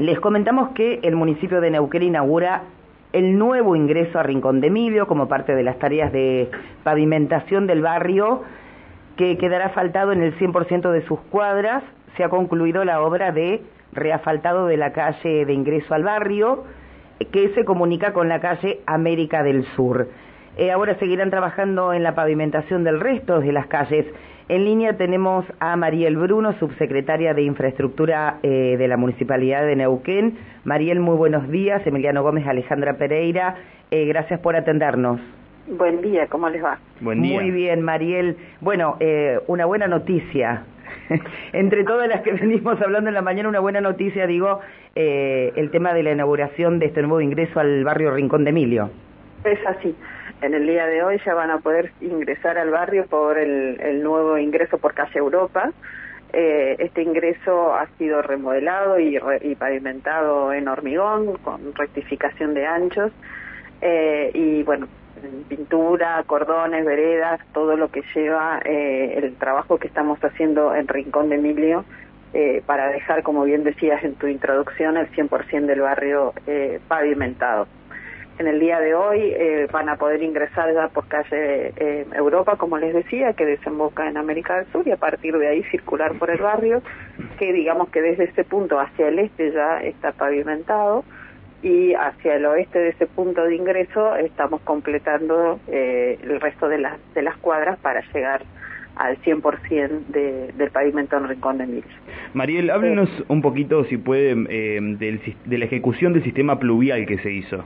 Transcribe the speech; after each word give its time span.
Les 0.00 0.18
comentamos 0.18 0.70
que 0.70 1.00
el 1.02 1.14
municipio 1.14 1.60
de 1.60 1.70
Neuquén 1.70 2.04
inaugura 2.04 2.62
el 3.12 3.36
nuevo 3.38 3.76
ingreso 3.76 4.18
a 4.18 4.22
Rincón 4.22 4.62
de 4.62 4.70
Milio 4.70 5.06
como 5.06 5.28
parte 5.28 5.54
de 5.54 5.62
las 5.62 5.78
tareas 5.78 6.10
de 6.10 6.50
pavimentación 6.84 7.66
del 7.66 7.82
barrio 7.82 8.42
que 9.18 9.36
quedará 9.36 9.66
asfaltado 9.66 10.12
en 10.12 10.22
el 10.22 10.34
100% 10.38 10.90
de 10.90 11.02
sus 11.02 11.20
cuadras. 11.20 11.84
Se 12.16 12.24
ha 12.24 12.30
concluido 12.30 12.82
la 12.86 13.02
obra 13.02 13.30
de 13.30 13.60
reasfaltado 13.92 14.68
de 14.68 14.78
la 14.78 14.92
calle 14.92 15.44
de 15.44 15.52
ingreso 15.52 15.92
al 15.92 16.04
barrio 16.04 16.64
que 17.30 17.50
se 17.50 17.66
comunica 17.66 18.14
con 18.14 18.30
la 18.30 18.40
calle 18.40 18.80
América 18.86 19.42
del 19.42 19.66
Sur. 19.76 20.08
Eh, 20.56 20.70
ahora 20.70 20.94
seguirán 20.94 21.28
trabajando 21.28 21.92
en 21.92 22.04
la 22.04 22.14
pavimentación 22.14 22.84
del 22.84 23.00
resto 23.00 23.40
de 23.40 23.52
las 23.52 23.66
calles. 23.66 24.06
En 24.50 24.64
línea 24.64 24.94
tenemos 24.94 25.44
a 25.60 25.76
Mariel 25.76 26.16
Bruno, 26.16 26.52
subsecretaria 26.58 27.34
de 27.34 27.42
Infraestructura 27.42 28.40
eh, 28.42 28.74
de 28.76 28.88
la 28.88 28.96
Municipalidad 28.96 29.64
de 29.64 29.76
Neuquén. 29.76 30.38
Mariel, 30.64 30.98
muy 30.98 31.16
buenos 31.16 31.48
días. 31.48 31.86
Emiliano 31.86 32.24
Gómez, 32.24 32.44
Alejandra 32.48 32.94
Pereira, 32.94 33.54
eh, 33.92 34.06
gracias 34.06 34.40
por 34.40 34.56
atendernos. 34.56 35.20
Buen 35.68 36.02
día, 36.02 36.26
¿cómo 36.26 36.48
les 36.48 36.64
va? 36.64 36.80
Buen 37.00 37.22
día. 37.22 37.40
Muy 37.40 37.52
bien, 37.52 37.82
Mariel. 37.82 38.36
Bueno, 38.60 38.98
una 39.46 39.66
buena 39.66 39.86
noticia. 39.86 40.64
Entre 41.52 41.84
todas 41.84 42.08
las 42.08 42.22
que 42.22 42.32
venimos 42.32 42.82
hablando 42.82 43.06
en 43.06 43.14
la 43.14 43.22
mañana, 43.22 43.48
una 43.48 43.60
buena 43.60 43.80
noticia, 43.80 44.26
digo, 44.26 44.58
el 44.96 45.70
tema 45.70 45.94
de 45.94 46.02
la 46.02 46.10
inauguración 46.10 46.80
de 46.80 46.86
este 46.86 47.02
nuevo 47.02 47.20
ingreso 47.20 47.60
al 47.60 47.84
barrio 47.84 48.10
Rincón 48.10 48.42
de 48.42 48.50
Emilio. 48.50 48.90
Es 49.44 49.64
así 49.64 49.94
en 50.42 50.54
el 50.54 50.66
día 50.66 50.86
de 50.86 51.02
hoy 51.02 51.20
ya 51.24 51.34
van 51.34 51.50
a 51.50 51.58
poder 51.58 51.92
ingresar 52.00 52.58
al 52.58 52.70
barrio 52.70 53.06
por 53.06 53.38
el, 53.38 54.02
nuevo 54.02 54.38
ingreso 54.38 54.78
por 54.78 54.94
calle 54.94 55.18
Europa. 55.18 55.70
Eh, 56.32 56.76
este 56.78 57.02
ingreso 57.02 57.74
ha 57.74 57.86
sido 57.98 58.22
remodelado 58.22 58.98
y, 58.98 59.18
pavimentado 59.56 60.52
en 60.52 60.68
hormigón 60.68 61.36
con 61.38 61.74
rectificación 61.74 62.54
de 62.54 62.66
anchos 62.66 63.12
eh, 63.82 64.30
y 64.32 64.62
bueno, 64.62 64.86
pintura, 65.48 66.22
cordones, 66.24 66.84
veredas, 66.84 67.40
todo 67.52 67.76
lo 67.76 67.90
que 67.90 68.02
lleva 68.14 68.60
eh, 68.64 69.18
el 69.18 69.34
trabajo 69.36 69.78
que 69.78 69.88
estamos 69.88 70.22
haciendo 70.24 70.74
en 70.74 70.88
Rincón 70.88 71.28
de 71.28 71.36
Emilio 71.36 71.84
para 72.64 72.86
dejar, 72.92 73.24
como 73.24 73.42
bien 73.42 73.64
decías 73.64 74.04
en 74.04 74.14
tu 74.14 74.28
introducción, 74.28 74.96
el 74.96 75.10
100% 75.10 75.66
del 75.66 75.80
barrio 75.80 76.32
pavimentado 76.86 77.66
en 78.40 78.48
el 78.48 78.58
día 78.58 78.80
de 78.80 78.94
hoy 78.94 79.20
eh, 79.20 79.68
van 79.70 79.90
a 79.90 79.96
poder 79.96 80.22
ingresar 80.22 80.72
ya 80.72 80.88
por 80.88 81.06
calle 81.08 81.74
eh, 81.76 82.06
Europa, 82.14 82.56
como 82.56 82.78
les 82.78 82.94
decía, 82.94 83.34
que 83.34 83.44
desemboca 83.44 84.08
en 84.08 84.16
América 84.16 84.56
del 84.56 84.66
Sur 84.72 84.88
y 84.88 84.92
a 84.92 84.96
partir 84.96 85.36
de 85.36 85.46
ahí 85.46 85.62
circular 85.64 86.14
por 86.14 86.30
el 86.30 86.38
barrio, 86.38 86.82
que 87.38 87.52
digamos 87.52 87.90
que 87.90 88.00
desde 88.00 88.24
ese 88.24 88.44
punto 88.44 88.80
hacia 88.80 89.08
el 89.08 89.18
este 89.18 89.52
ya 89.52 89.82
está 89.82 90.12
pavimentado 90.12 91.04
y 91.62 91.92
hacia 91.92 92.36
el 92.36 92.46
oeste 92.46 92.78
de 92.78 92.88
ese 92.88 93.06
punto 93.06 93.44
de 93.44 93.56
ingreso 93.56 94.16
estamos 94.16 94.62
completando 94.62 95.60
eh, 95.68 96.18
el 96.22 96.40
resto 96.40 96.66
de 96.68 96.78
las, 96.78 96.98
de 97.12 97.20
las 97.20 97.36
cuadras 97.36 97.78
para 97.80 98.00
llegar 98.14 98.40
al 98.96 99.18
100% 99.18 100.06
de, 100.06 100.52
del 100.56 100.70
pavimento 100.70 101.18
en 101.18 101.28
Rincón 101.28 101.58
de 101.58 101.64
Emilio. 101.64 101.90
Mariel, 102.32 102.70
háblenos 102.70 103.10
un 103.28 103.42
poquito, 103.42 103.84
si 103.84 103.98
puede, 103.98 104.34
de 104.34 105.58
la 105.58 105.64
ejecución 105.66 106.14
del 106.14 106.24
sistema 106.24 106.58
pluvial 106.58 107.04
que 107.04 107.18
se 107.18 107.30
hizo. 107.30 107.64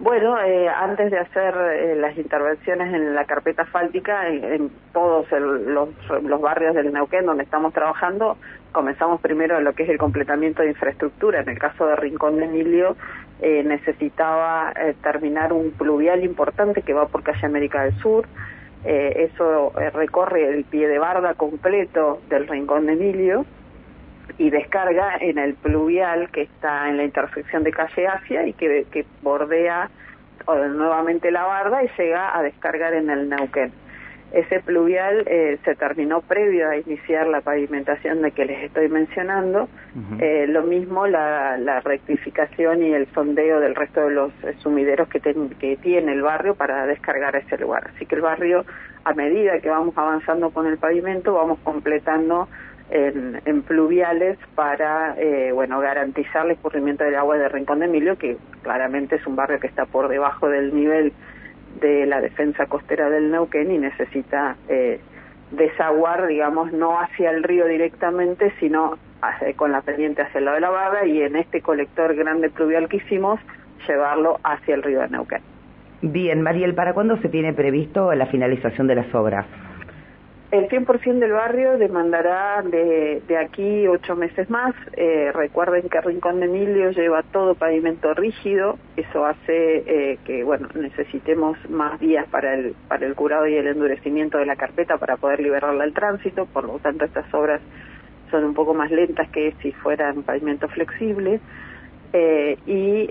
Bueno, 0.00 0.40
eh, 0.40 0.68
antes 0.68 1.10
de 1.10 1.18
hacer 1.18 1.56
eh, 1.56 1.96
las 1.96 2.16
intervenciones 2.16 2.94
en 2.94 3.16
la 3.16 3.24
carpeta 3.24 3.62
asfáltica, 3.62 4.28
en, 4.28 4.70
todos 4.92 5.26
los, 5.32 5.88
los, 6.22 6.40
barrios 6.40 6.76
del 6.76 6.92
Neuquén 6.92 7.26
donde 7.26 7.42
estamos 7.42 7.72
trabajando, 7.72 8.36
comenzamos 8.70 9.20
primero 9.20 9.60
lo 9.60 9.72
que 9.72 9.82
es 9.82 9.88
el 9.88 9.98
completamiento 9.98 10.62
de 10.62 10.68
infraestructura. 10.68 11.40
En 11.40 11.48
el 11.48 11.58
caso 11.58 11.84
de 11.84 11.96
Rincón 11.96 12.36
de 12.36 12.44
Emilio, 12.44 12.96
eh, 13.42 13.64
necesitaba 13.64 14.72
terminar 15.02 15.52
un 15.52 15.72
pluvial 15.72 16.22
importante 16.22 16.82
que 16.82 16.94
va 16.94 17.08
por 17.08 17.24
calle 17.24 17.44
América 17.44 17.82
del 17.82 17.94
Sur. 17.98 18.26
eso 18.84 19.72
recorre 19.94 20.48
el 20.48 20.62
pie 20.64 20.86
de 20.86 21.00
barda 21.00 21.34
completo 21.34 22.20
del 22.28 22.46
Rincón 22.46 22.86
de 22.86 22.92
Emilio 22.92 23.44
y 24.38 24.50
descarga 24.50 25.16
en 25.20 25.38
el 25.38 25.54
pluvial 25.54 26.30
que 26.30 26.42
está 26.42 26.88
en 26.88 26.96
la 26.96 27.04
intersección 27.04 27.64
de 27.64 27.72
calle 27.72 28.06
Asia 28.06 28.46
y 28.46 28.52
que, 28.52 28.86
que 28.90 29.04
bordea 29.22 29.90
nuevamente 30.46 31.30
la 31.30 31.44
barda 31.44 31.82
y 31.82 31.90
llega 31.98 32.36
a 32.36 32.42
descargar 32.42 32.94
en 32.94 33.10
el 33.10 33.28
Neuquén. 33.28 33.72
Ese 34.30 34.60
pluvial 34.60 35.24
eh, 35.26 35.58
se 35.64 35.74
terminó 35.74 36.20
previo 36.20 36.68
a 36.68 36.76
iniciar 36.76 37.26
la 37.28 37.40
pavimentación 37.40 38.20
de 38.20 38.30
que 38.32 38.44
les 38.44 38.62
estoy 38.64 38.88
mencionando. 38.88 39.68
eh, 40.20 40.46
lo 40.46 40.62
mismo 40.62 41.06
la, 41.06 41.56
la, 41.56 41.80
rectificación 41.80 42.82
y 42.82 42.92
el 42.92 43.06
sondeo 43.14 43.58
del 43.58 43.74
resto 43.74 44.02
de 44.02 44.10
los 44.10 44.32
sumideros 44.58 45.08
que, 45.08 45.20
que 45.20 45.76
tiene 45.78 46.12
el 46.12 46.20
barrio 46.20 46.54
para 46.54 46.86
descargar 46.86 47.36
ese 47.36 47.56
lugar. 47.56 47.90
Así 47.94 48.04
que 48.04 48.16
el 48.16 48.20
barrio, 48.20 48.66
a 49.04 49.14
medida 49.14 49.60
que 49.60 49.70
vamos 49.70 49.96
avanzando 49.96 50.50
con 50.50 50.66
el 50.66 50.76
pavimento, 50.76 51.32
vamos 51.32 51.58
completando 51.64 52.48
en, 52.90 53.62
pluviales 53.62 54.38
para 54.54 55.14
eh, 55.18 55.52
bueno 55.52 55.80
garantizar 55.80 56.46
el 56.46 56.52
escurrimiento 56.52 57.04
del 57.04 57.16
agua 57.16 57.36
de 57.36 57.48
Rincón 57.48 57.80
de 57.80 57.86
Emilio, 57.86 58.16
que 58.16 58.36
claramente 58.62 59.16
es 59.16 59.26
un 59.26 59.36
barrio 59.36 59.60
que 59.60 59.66
está 59.66 59.84
por 59.86 60.08
debajo 60.08 60.48
del 60.48 60.74
nivel 60.74 61.12
de 61.80 62.06
la 62.06 62.20
defensa 62.20 62.66
costera 62.66 63.10
del 63.10 63.30
Neuquén 63.30 63.70
y 63.70 63.78
necesita 63.78 64.56
eh, 64.68 65.00
desaguar, 65.52 66.26
digamos, 66.26 66.72
no 66.72 66.98
hacia 66.98 67.30
el 67.30 67.42
río 67.42 67.66
directamente, 67.66 68.52
sino 68.58 68.98
con 69.56 69.72
la 69.72 69.82
pendiente 69.82 70.22
hacia 70.22 70.38
el 70.38 70.44
lado 70.44 70.54
de 70.54 70.60
la 70.60 70.70
barra 70.70 71.06
y 71.06 71.22
en 71.22 71.36
este 71.36 71.60
colector 71.60 72.14
grande 72.14 72.50
pluvial 72.50 72.88
que 72.88 72.98
hicimos, 72.98 73.40
llevarlo 73.86 74.38
hacia 74.44 74.74
el 74.74 74.82
río 74.82 75.00
de 75.00 75.08
Neuquén. 75.08 75.42
Bien, 76.02 76.42
Mariel, 76.42 76.74
¿para 76.74 76.94
cuándo 76.94 77.16
se 77.18 77.28
tiene 77.28 77.52
previsto 77.52 78.14
la 78.14 78.26
finalización 78.26 78.86
de 78.86 78.94
las 78.94 79.12
obras? 79.14 79.46
El 80.50 80.66
100% 80.70 81.18
del 81.18 81.32
barrio 81.32 81.76
demandará 81.76 82.62
de, 82.62 83.20
de, 83.28 83.36
aquí 83.36 83.86
ocho 83.86 84.16
meses 84.16 84.48
más. 84.48 84.74
Eh, 84.96 85.30
recuerden 85.34 85.90
que 85.90 86.00
Rincón 86.00 86.40
de 86.40 86.46
Emilio 86.46 86.90
lleva 86.90 87.22
todo 87.22 87.54
pavimento 87.54 88.14
rígido. 88.14 88.78
Eso 88.96 89.26
hace 89.26 89.42
eh, 89.86 90.18
que 90.24 90.44
bueno 90.44 90.68
necesitemos 90.74 91.58
más 91.68 92.00
días 92.00 92.26
para 92.30 92.54
el, 92.54 92.74
para 92.88 93.04
el 93.04 93.14
curado 93.14 93.46
y 93.46 93.56
el 93.56 93.66
endurecimiento 93.66 94.38
de 94.38 94.46
la 94.46 94.56
carpeta 94.56 94.96
para 94.96 95.18
poder 95.18 95.40
liberarla 95.40 95.84
al 95.84 95.92
tránsito. 95.92 96.46
Por 96.46 96.64
lo 96.64 96.78
tanto, 96.78 97.04
estas 97.04 97.32
obras 97.34 97.60
son 98.30 98.44
un 98.44 98.54
poco 98.54 98.72
más 98.72 98.90
lentas 98.90 99.28
que 99.28 99.52
si 99.60 99.72
fueran 99.72 100.22
pavimento 100.22 100.66
flexible. 100.68 101.40
Eh, 102.14 102.56
y 102.66 103.10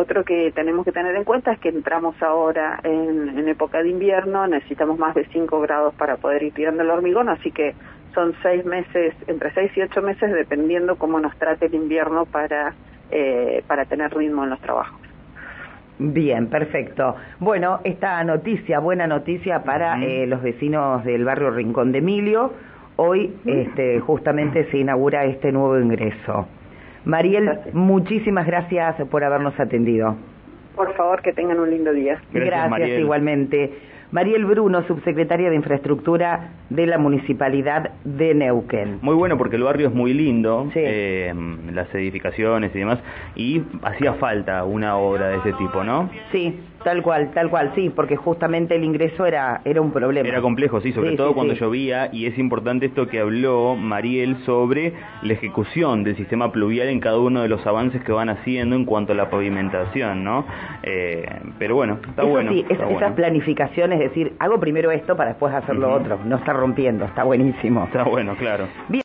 otro 0.00 0.24
que 0.24 0.50
tenemos 0.52 0.84
que 0.84 0.92
tener 0.92 1.14
en 1.14 1.24
cuenta 1.24 1.52
es 1.52 1.60
que 1.60 1.68
entramos 1.68 2.20
ahora 2.22 2.80
en, 2.82 3.48
época 3.48 3.82
de 3.82 3.90
invierno, 3.90 4.46
necesitamos 4.46 4.98
más 4.98 5.14
de 5.14 5.26
5 5.26 5.60
grados 5.60 5.94
para 5.94 6.16
poder 6.16 6.42
ir 6.42 6.54
tirando 6.54 6.82
el 6.82 6.90
hormigón, 6.90 7.28
así 7.28 7.50
que 7.50 7.74
son 8.14 8.34
seis 8.42 8.64
meses, 8.64 9.14
entre 9.26 9.52
6 9.52 9.72
y 9.76 9.82
8 9.82 10.02
meses, 10.02 10.32
dependiendo 10.32 10.96
cómo 10.96 11.20
nos 11.20 11.36
trate 11.36 11.66
el 11.66 11.74
invierno 11.74 12.26
para, 12.26 12.74
eh, 13.10 13.62
para 13.66 13.84
tener 13.84 14.14
ritmo 14.14 14.44
en 14.44 14.50
los 14.50 14.60
trabajos. 14.60 15.00
Bien, 15.98 16.48
perfecto. 16.48 17.16
Bueno, 17.40 17.80
esta 17.84 18.24
noticia, 18.24 18.78
buena 18.78 19.06
noticia 19.06 19.62
para 19.62 20.02
eh, 20.02 20.26
los 20.26 20.42
vecinos 20.42 21.04
del 21.04 21.24
barrio 21.24 21.50
Rincón 21.50 21.92
de 21.92 21.98
Emilio. 21.98 22.52
Hoy 22.96 23.36
este, 23.44 24.00
justamente 24.00 24.70
se 24.70 24.78
inaugura 24.78 25.24
este 25.24 25.52
nuevo 25.52 25.78
ingreso. 25.78 26.46
Mariel, 27.04 27.60
muchísimas 27.72 28.46
gracias 28.46 28.96
por 29.10 29.24
habernos 29.24 29.58
atendido. 29.58 30.16
Por 30.76 30.94
favor, 30.94 31.22
que 31.22 31.32
tengan 31.32 31.58
un 31.60 31.70
lindo 31.70 31.92
día. 31.92 32.20
Gracias, 32.32 33.00
igualmente. 33.00 33.70
Mariel 34.12 34.44
Bruno, 34.44 34.82
subsecretaria 34.88 35.50
de 35.50 35.56
Infraestructura 35.56 36.50
de 36.68 36.86
la 36.86 36.98
Municipalidad 36.98 37.92
de 38.02 38.34
Neuquén. 38.34 38.98
Muy 39.02 39.14
bueno 39.14 39.38
porque 39.38 39.54
el 39.54 39.62
barrio 39.62 39.88
es 39.88 39.94
muy 39.94 40.14
lindo, 40.14 40.68
eh, 40.74 41.32
las 41.72 41.94
edificaciones 41.94 42.74
y 42.74 42.78
demás, 42.80 42.98
y 43.36 43.62
hacía 43.82 44.14
falta 44.14 44.64
una 44.64 44.96
obra 44.96 45.28
de 45.28 45.36
ese 45.36 45.52
tipo, 45.52 45.84
¿no? 45.84 46.10
Sí, 46.32 46.58
Tal 46.84 47.02
cual, 47.02 47.30
tal 47.32 47.50
cual, 47.50 47.72
sí, 47.74 47.90
porque 47.94 48.16
justamente 48.16 48.74
el 48.74 48.84
ingreso 48.84 49.26
era, 49.26 49.60
era 49.64 49.80
un 49.80 49.92
problema. 49.92 50.28
Era 50.28 50.40
complejo, 50.40 50.80
sí, 50.80 50.92
sobre 50.92 51.16
todo 51.16 51.34
cuando 51.34 51.54
llovía, 51.54 52.08
y 52.12 52.26
es 52.26 52.38
importante 52.38 52.86
esto 52.86 53.06
que 53.06 53.20
habló 53.20 53.76
Mariel 53.76 54.36
sobre 54.46 54.94
la 55.22 55.32
ejecución 55.32 56.04
del 56.04 56.16
sistema 56.16 56.50
pluvial 56.52 56.88
en 56.88 57.00
cada 57.00 57.18
uno 57.18 57.42
de 57.42 57.48
los 57.48 57.66
avances 57.66 58.02
que 58.02 58.12
van 58.12 58.30
haciendo 58.30 58.76
en 58.76 58.84
cuanto 58.84 59.12
a 59.12 59.16
la 59.16 59.28
pavimentación, 59.28 60.24
¿no? 60.24 60.46
Eh, 60.82 61.28
pero 61.58 61.74
bueno, 61.74 61.98
está 62.08 62.22
bueno. 62.22 62.52
Sí, 62.52 62.64
esas 62.68 63.12
planificaciones, 63.12 64.00
es 64.00 64.08
decir, 64.08 64.32
hago 64.38 64.58
primero 64.58 64.90
esto 64.90 65.16
para 65.16 65.30
después 65.30 65.54
hacer 65.54 65.76
lo 65.76 65.92
otro, 65.92 66.18
no 66.24 66.36
está 66.36 66.52
rompiendo, 66.52 67.04
está 67.04 67.24
buenísimo. 67.24 67.84
Está 67.84 68.04
bueno, 68.04 68.34
claro. 68.36 68.68
Bien. 68.88 68.98